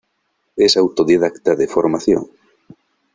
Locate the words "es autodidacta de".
0.55-1.67